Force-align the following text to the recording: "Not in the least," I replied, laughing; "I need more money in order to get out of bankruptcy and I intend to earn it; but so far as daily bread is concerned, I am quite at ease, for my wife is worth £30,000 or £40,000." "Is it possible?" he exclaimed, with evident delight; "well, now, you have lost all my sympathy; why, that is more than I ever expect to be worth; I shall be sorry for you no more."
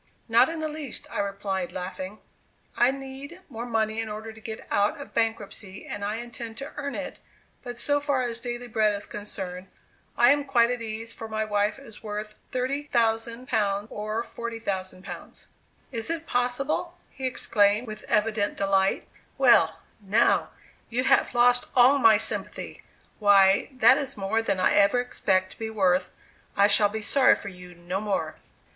"Not 0.27 0.49
in 0.49 0.61
the 0.61 0.67
least," 0.67 1.05
I 1.11 1.19
replied, 1.19 1.71
laughing; 1.71 2.21
"I 2.75 2.89
need 2.89 3.41
more 3.49 3.67
money 3.67 3.99
in 3.99 4.09
order 4.09 4.33
to 4.33 4.41
get 4.41 4.65
out 4.71 4.99
of 4.99 5.13
bankruptcy 5.13 5.85
and 5.85 6.03
I 6.03 6.15
intend 6.15 6.57
to 6.57 6.71
earn 6.75 6.95
it; 6.95 7.19
but 7.61 7.77
so 7.77 7.99
far 7.99 8.23
as 8.23 8.39
daily 8.39 8.65
bread 8.67 8.95
is 8.95 9.05
concerned, 9.05 9.67
I 10.17 10.31
am 10.31 10.43
quite 10.43 10.71
at 10.71 10.81
ease, 10.81 11.13
for 11.13 11.27
my 11.27 11.45
wife 11.45 11.77
is 11.77 12.01
worth 12.01 12.33
£30,000 12.51 13.91
or 13.91 14.23
£40,000." 14.23 15.45
"Is 15.91 16.09
it 16.09 16.25
possible?" 16.25 16.97
he 17.11 17.27
exclaimed, 17.27 17.85
with 17.85 18.03
evident 18.07 18.57
delight; 18.57 19.07
"well, 19.37 19.81
now, 20.01 20.49
you 20.89 21.03
have 21.03 21.35
lost 21.35 21.67
all 21.75 21.99
my 21.99 22.17
sympathy; 22.17 22.81
why, 23.19 23.69
that 23.71 23.99
is 23.99 24.17
more 24.17 24.41
than 24.41 24.59
I 24.59 24.73
ever 24.73 24.99
expect 24.99 25.51
to 25.51 25.59
be 25.59 25.69
worth; 25.69 26.09
I 26.57 26.65
shall 26.65 26.89
be 26.89 27.03
sorry 27.03 27.35
for 27.35 27.49
you 27.49 27.75
no 27.75 28.01
more." 28.01 28.37